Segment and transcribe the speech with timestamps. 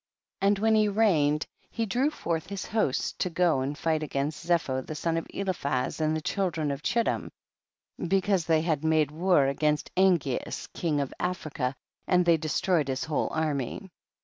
[0.41, 0.47] 3.
[0.47, 4.81] And when he reigned, he drew forth his hosts to go and fight against Zepho
[4.83, 7.29] the son of Eliphaz and the children of Chittim,
[8.07, 11.75] because they had made war against Angeas king of Africa,
[12.07, 13.91] and they destroyed his whole army.